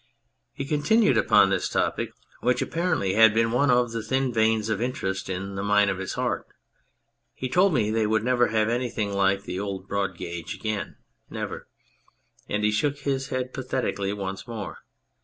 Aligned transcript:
He 0.51 0.65
continued 0.65 1.15
upon 1.15 1.51
this 1.51 1.69
topic, 1.69 2.09
which 2.39 2.59
apparently 2.63 3.13
had 3.13 3.35
been 3.35 3.51
one 3.51 3.69
of 3.69 3.91
the 3.91 4.01
thin 4.01 4.33
veins 4.33 4.67
of 4.67 4.81
interest 4.81 5.29
in 5.29 5.53
the 5.53 5.61
mine 5.61 5.89
of 5.89 5.99
his 5.99 6.13
heart. 6.13 6.47
He 7.35 7.47
told 7.47 7.71
me 7.75 7.91
they 7.91 8.07
would 8.07 8.23
never 8.23 8.47
have 8.47 8.67
anything 8.67 9.13
like 9.13 9.43
the 9.43 9.59
old 9.59 9.87
broad 9.87 10.17
gauge 10.17 10.55
again 10.55 10.95
never; 11.29 11.67
and 12.49 12.63
he 12.63 12.71
shook 12.71 12.97
his 13.01 13.27
head 13.27 13.53
pathetically 13.53 14.11
once 14.11 14.47
more. 14.47 14.79